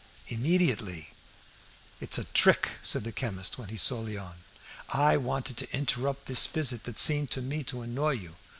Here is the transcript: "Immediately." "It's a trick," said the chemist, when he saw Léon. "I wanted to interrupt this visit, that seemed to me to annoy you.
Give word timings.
"Immediately." 0.29 1.11
"It's 1.99 2.17
a 2.17 2.23
trick," 2.23 2.69
said 2.81 3.03
the 3.03 3.11
chemist, 3.11 3.59
when 3.59 3.69
he 3.69 3.77
saw 3.77 4.01
Léon. 4.01 4.37
"I 4.89 5.15
wanted 5.15 5.57
to 5.57 5.77
interrupt 5.77 6.25
this 6.25 6.47
visit, 6.47 6.85
that 6.85 6.97
seemed 6.97 7.29
to 7.29 7.41
me 7.43 7.63
to 7.65 7.83
annoy 7.83 8.13
you. 8.13 8.35